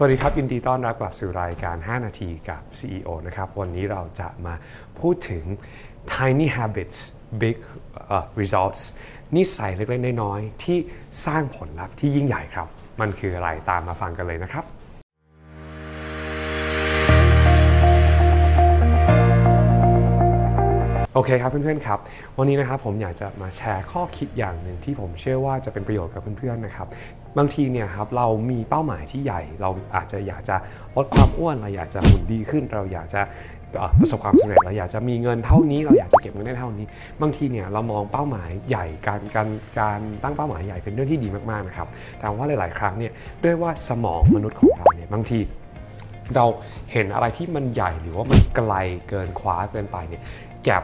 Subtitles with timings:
[0.00, 4.54] สวัสดีครับยินดีต้อนรับกลับสู่รายการ 5 นาทีกับ CEO นะครับวันนี้เราจะมา
[5.00, 5.44] พูดถึง
[6.14, 6.98] tiny habits
[7.42, 7.56] big
[8.14, 8.80] uh, results
[9.36, 10.78] นิสัยเล็กๆน้อยๆที่
[11.26, 12.68] สร้างผลลัพธ์ที่ยิ่งใหญ่ครับ
[13.00, 14.64] มันคืออะไรตามมาฟังกันเลยนะครับ
[21.14, 21.98] โอเคครับเพื่อนๆครับ
[22.38, 26.88] วันนี้นะครับผมอยากจะมาแชร์ข้อคิดอย่างหนึ่งที่ผมเชื่อว่าจะเป็นประโยชน์กับเพื่อนๆนะครับ
[27.38, 30.56] บางทีเนี่ยครับเรามีเป้าหมายที่ใหญ่ เราอาจจะอยากจะ
[30.96, 33.20] ลดความอ้วนเราอยากจะหุ่นดีขึ้น เราอยากจะ
[34.00, 36.86] ประสบความสำเร็จเราอยากจะมีเงินเท่านี้ เราอยากจะเก็บเงินได้เท่านี้
[37.22, 41.88] บางทีเนี่ยเรามองเป้าหมายใหญ่การการการตั้งเป้าหมายใหญ่เป็นเรื่องที่ดีมากๆนะครับ
[42.18, 43.12] แต่ว่าหลาย ๆ ครั้งเนี่ย
[43.44, 45.38] ด้วยว่าสมองมนุษย์ของเราเนี่ยบางที
[46.36, 46.44] เรา
[46.92, 48.74] เห็นอะไรที่มันใหญ่หรือว่ามันไกล
[49.08, 50.22] เกินคว้าเกินไปเนี่ย
[50.64, 50.82] แก็บ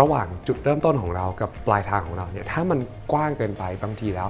[0.00, 2.78] ระหว่างจุดเริ่มต้นของเรากับปลายทางของเราเนี่ยถ้ามัน
[3.12, 4.28] กว้างเกินไปบางทีแล้ว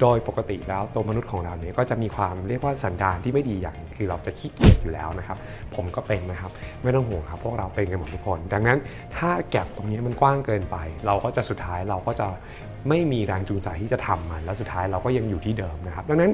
[0.00, 5.38] โดยปกติแล้วตัวมนุษย์ของเราเนี่ยก็จะมีความเรียกว่าสันดานที่ไม่ดีอย่าง คือเราจะขี้เกียจอยู่แล้วนะครับ
[5.74, 6.50] ผมก็เป็นนะครับ
[6.82, 8.78] ไม่ต้องห่วงครับพวกเราเป็นกันหมดทุกคน ดังนั้น
[9.16, 12.26] ถ้าแก็บตรงนี้มันกว้างเกินไป เราก็จะสุดท้ายเราก็จะ
[12.88, 16.32] ไม่มีแรงจูงใจที่จะทำมัน แล้วสุดท้ายเราก็ยังอยู่ที่เดิมนะครับ ดังนั้น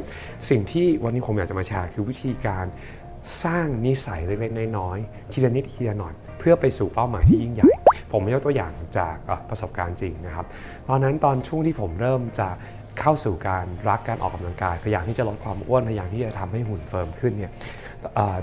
[0.51, 2.67] สิ่งที่วันนี้ผมอยากจะมาแชร์คือวิธีการ
[3.45, 7.69] สร้างนิสัยเล็กๆน้อยๆทีละนิดทีละหน่อยเพื่อไปสู่เป้าหมายที่ยิ่งใหญ่
[8.12, 9.17] ผมยกตัวอย่างจาก
[9.48, 10.47] ประสบการณ์จริงนะครับ
[10.89, 12.48] ตอนนั้นตอนช่วงที่ผมเริ่มจะ
[13.01, 17.53] เข้าสู่การรักการออกกำลังกาย พยายามที่จะลดความอ้วนพยายามที่จะทำให้หุ่นเฟิร์มขึ้นเนี่ย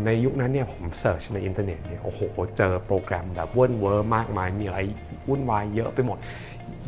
[0.06, 2.20] ในยุคนั้นเนี่ยผม search ในอินเทอร์เน็ตเนี่ยโอ้โห
[2.58, 4.80] เจอโปรแกรมแบบเวิร์นเวอร์มากมาย มีอะไร
[5.30, 6.18] วุ่นวายเยอะไปหมด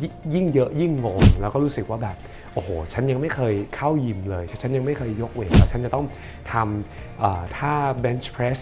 [0.02, 2.16] ยิยิ่งเยอะยิ่งงง แล้วก็รู้สึกว่าแบบ
[2.54, 6.06] โอ้โห ฉันยังไม่เคยเข้ายิมเลย ฉันยังไม่เคยยกเวทแล้วฉันจะต้อง
[6.52, 8.58] ทำเอ่อท่า bench press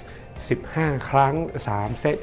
[0.53, 1.35] 15 ครั้ง
[1.69, 2.17] 3 เซต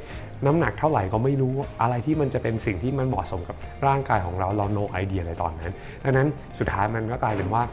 [0.46, 3.56] น้ำหนักเท่าไหร่ก็ไม่รู้อะไรที่มันจะเป็นสิ่งที่มันเหมาะสมกับ
[3.88, 5.72] ร่างกายของเราเรา no idea เลยตอนนั้น
[6.04, 6.28] ดังนั้น
[6.60, 7.64] สุดท้ายมันก็กลายเป็นว่า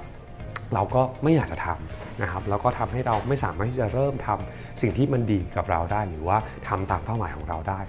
[0.75, 7.81] เราก็ไม่อยากจะทำนะครับแล้วก็ทำให้เราไม่สามารถที่จะเริ่มทำสิ่งที่มันดีกับเราได้ หรือว่าทำตามเป้าหมายของเราได้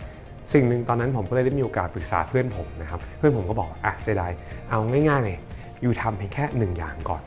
[0.53, 4.23] สิ่งหนึ่งตอนนั้นผมก็เลยได้มีโอกาสปรึกษาเพื่อนผมนะครับ เพื่อนผมก็บอกอะเจได
[4.69, 5.38] เอาง่ายๆเลย
[5.81, 7.22] อยู่ทำเพียงแค่หนึ่งอย่างก่อน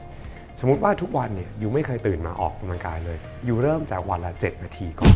[0.61, 5.15] สมมุติว่าทุกวันเนี่ยอยู่ไม่เคยตื่นมาออกกำลังกายเลย อยู่เริ่มจากวันละ 7 นาทีก่อน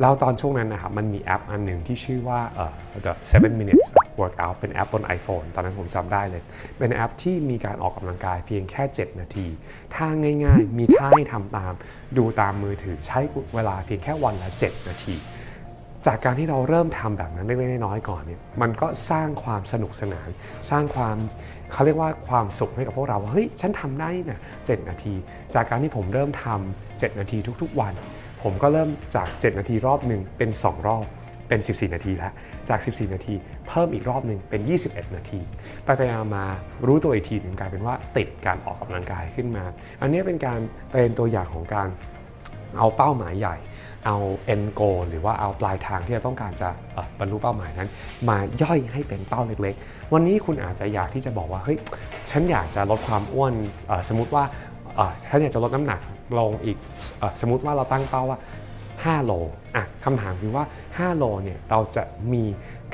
[0.00, 3.86] แล้วตอนช่วงนั้นนะครับมันมีแอปอันหนึ่งที่ชื่อว่าเอ่อ the 7 minutes
[4.20, 6.42] workout เป็นแอปบน iPhone ตอนนั้นผมจำได้เลย
[6.78, 9.46] เป็นแอปที่มีการออกกำลังกายเพียงแค่ 7 นาที
[9.94, 10.06] ท่า
[10.44, 11.72] ง่ายๆ มีท่าให้ทำตาม
[12.16, 13.20] ดูตามมือถือใช้
[13.54, 15.16] เวลาเพียงแค่วันละ 7 นาที
[16.06, 20.28] จากการที่เราเริ่มทำแบบนั้นเล็กๆน้อยๆก่อนเนี่ยมันก็สร้างความสนุกสนาน
[20.70, 21.16] สร้างความ
[21.72, 25.14] เขาเรียกว่าความสุขให้กับพวกเราว่าเฮ้ยฉันทำได้นะ7นาที
[25.54, 27.94] จากการที่ผมเริ่มทำ7นาทีทุก ๆ วัน
[28.42, 31.04] ผมก็เริ่มจาก 7 นาทีรอบหนึ่งเป็น 2 รอบ
[31.48, 32.32] เป็น 14 นาทีแล้ว
[32.68, 33.34] จาก 14 นาที
[33.68, 35.40] เพิ่มอีกรอบหนึ่งเป็น 21 นาที
[35.84, 36.44] ไปไปๆมา
[36.86, 39.64] รู้ตัวอีกทีหนึงกลายเป็นว่าติดการออกกำลังกายขึ้นมา
[40.00, 40.58] อันนี้เป็นการ
[40.92, 41.88] เป็นตัวอย่างของการ
[42.78, 43.56] เอาเป้าหมายใหญ่
[44.06, 44.16] เอา
[44.54, 46.68] end goal หรือว่าเอาปลายทางที่เราต้องการจะ
[47.18, 47.88] บรรลุเป้าหมายนั้น
[48.28, 51.78] มาย่อยให้เป็นเป้าเล็กๆ วันนี้คุณอาจจะอยากที่จะบอกว่าเฮ้ย
[52.30, 53.52] ฉันอยากจะลดความอ้วน
[54.08, 54.44] สมมติว่า
[55.30, 56.00] ฉันอยากจะลดน้ำหนัก
[56.38, 56.76] ลงอีก
[57.22, 58.38] อสมมติว่าเราตั้งเป้าว่า
[58.86, 59.32] 5 โล
[59.76, 62.44] อะคำถามคือว่า 5 โลเนี่ยเราจะมี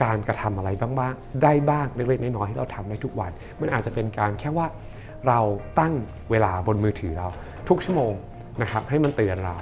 [0.03, 4.67] การกระทำอะไรบ้างได้บ้างเล็กๆน้อยๆที่เราทำได้ทุกวัน มันอาจจะเป็นการแค่ว่า
[5.29, 5.41] เรา
[5.79, 5.95] ตั้ง
[6.31, 7.29] เวลาบนมือถือเรา
[7.69, 8.13] ทุกชั่วโมง
[8.63, 9.57] นะครับให้มันเตือนเรา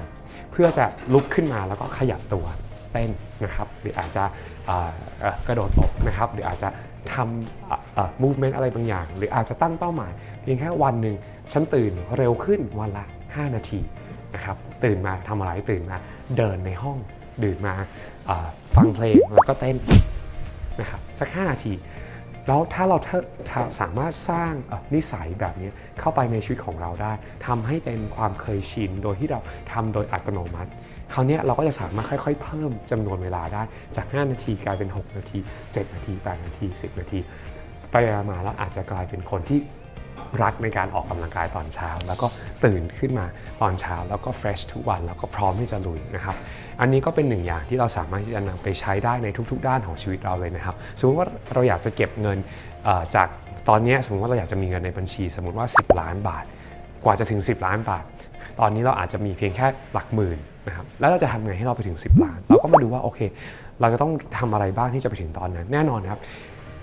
[0.53, 2.45] เพื่อจะลุกขึ้นมาแล้วก็ขยับตัว
[2.93, 3.11] เต้น
[3.45, 4.25] นะครับหรืออาจจะ
[5.47, 6.69] กระโดดตบนะครับหรืออาจจะ
[7.15, 10.13] ทำ movement อะไรบางอย่าง หรืออาจจะตั้งเป้าหมาย
[10.43, 11.17] เพียงแค่วันหนึ่ง
[11.53, 13.07] ฉันตื่นเร็วขึ้นวันละ
[13.37, 13.81] 5 นาที
[14.35, 15.97] นะครับตื่นมาทำอะไรตื่นมา
[16.37, 16.99] เดินในห้อง
[17.45, 17.75] ดื่นมา
[18.77, 19.77] ฟังเพลงแล้วก็เต้น
[20.81, 21.73] นะครับสัก 5 นาที
[22.47, 22.99] แล้วถ้าเรา
[23.51, 24.53] ถ้าสามารถสร้าง
[24.95, 25.71] นิสัยแบบนี้
[26.01, 27.13] เข้าไปในชีวิตของเราได้
[27.47, 29.41] ทำให้เป็นความเคยชินโดยที่เรา
[29.73, 30.71] ทำโดยอัตโนมัติ
[31.13, 33.63] คราวนี้เราก็จะสามารถค่อยๆ เพิ่มจำนวนเวลาได้
[33.97, 37.19] จาก 5 นาทีกลายเป็น 6 นาที 7 นาที 8 นาที 10 นาที
[37.91, 37.97] ไป
[38.31, 39.61] มาแล้วอาจจะกลายเป็นคนที่
[40.43, 42.27] รักในการออกกำลังกายตอนเช้า แล้วก็
[42.65, 43.27] ตื่นขึ้นมา
[43.63, 46.37] ตอนเช้า แล้วก็เฟรชทุกวันแล้วก็พร้อมที่จะลุยนะครับ
[46.81, 52.39] อันนี้ก็เป็นหนึ่งอย่างที่เราสามารถที่จะนำไปใช้ได้ในทุก ๆ ด้านของชีวิตเราเลยนะครับสมมติว่าเราอยากจะเก็บเงิน
[53.17, 53.29] จาก
[53.69, 56.45] ตอนนี้สมมติว่าเราอยากจะมีเงินในบัญชี สมมติว่า 10 ล้านบาท
[57.05, 58.05] กว่าจะถึง 10 ล้านบาท
[58.61, 63.21] ตอนนี้เราอาจจะมีเพียงแค่หลักหมื่นนะครับแล้วเราจะทำไงให้เราไปถึง 10 ล้าน เราก็มาดูว่าโอเค
[63.81, 66.21] เราจะต้องทำอะไรบ้างที่จะไปถึงตอนนั้น แน่นอนครับ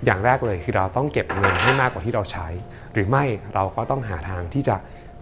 [0.05, 2.47] อย่างแรกเลยคือเราต้องเก็บเงินให้มากกว่าที่เราใช้
[2.93, 3.23] หรือไม่
[3.53, 4.75] เราก็ต้องหาทางที่จะ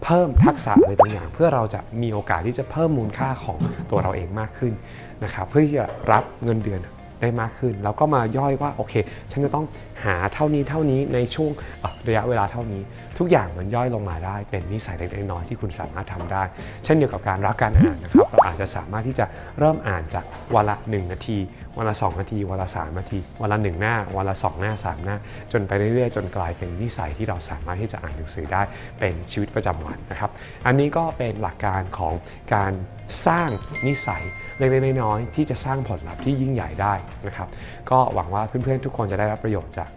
[0.03, 3.57] เพิ่มทักษะอะไรบางอย่าง เพื่อเราจะมีโอกาสที่จะเพิ่มมูลค่าของ
[3.89, 4.73] ตัวเราเองมากขึ้น
[5.23, 6.81] นะครับเพื่อที่จะรับเงินเดือน
[7.21, 8.93] ได้มากขึ้น แล้วก็มาย่อยว่าโอเค
[9.31, 9.65] ฉันจะต้อง
[10.05, 11.51] หาเท่านี้เท่านี้ในช่วง
[12.07, 12.81] ระยะเวลาเท่านี้
[13.19, 16.43] ทุกอย่างมันย่อยลงมาได้ เป็นนิสัยเล็กๆน้อยๆที่คุณสามารถทำได้
[16.83, 19.25] เช่นเดียวกับการรักการอ่านนะครับเราอาจจะสามารถที่จะ
[19.59, 20.25] เริ่มอ่านจาก
[20.55, 21.37] วันละ 1 นาที
[21.77, 25.17] วันละ 2 นาที วันละ 3 นาที วันละ 1 หน้า วันละ 2 หน้า 3 หน้า
[25.51, 28.61] จนไปเรื่อยๆ จนกลายเป็นนิสัยที่เราสามารถที่จะอ่านหนังสือได้
[28.99, 30.31] เป็นชีวิตประจำวันนะครับ
[30.65, 32.13] อันนี้ก็เป็นหลักการของ
[32.55, 32.71] การ
[33.27, 33.49] สร้าง
[33.87, 34.23] นิสัย
[34.61, 36.93] เล็กๆน้อยๆที่จะสร้างผลลัพธ์ที่ยิ่งใหญ่ได้
[37.27, 37.47] นะครับ
[37.89, 39.89] ก็หวังว่าเพื่อนๆทุกคนจะได้รับประโยชน์จาก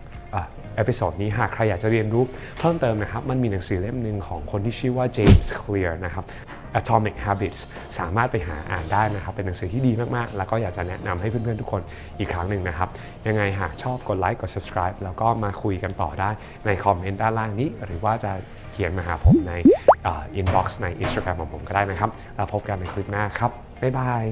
[0.76, 2.24] episode นี้หากใครอยากจะเรียนรู้
[2.58, 6.24] เพิ่มเติมนะครับ มันมีหนังสือเล่มหนึ่งของคนที่ชื่อว่า James Clear นะครับ
[6.80, 7.60] Atomic Habits
[7.98, 11.82] สามารถไปหาอ่านได้นะครับ เป็นหนังสือที่ดีมาก ๆ แล้วก็อยากจะแนะนำให้เพื่อน ๆ ทุกคน
[12.18, 12.88] อีกครั้งหนึ่งนะครับ
[13.26, 16.30] ยังไงหากชอบกดไลค์กด subscribe แล้วก็มาคุยกันต่อได้
[16.66, 18.32] ในคอมเมนต์ด้านล่างนี้ หรือว่าจะ
[18.72, 19.52] เขียนมาหาผมใน
[20.06, 23.50] inbox ใน Instagram ของผมก็ได้นะครับ แล้วพบกันในคลิปหน้าครับ
[23.80, 24.24] บ๊ายบาย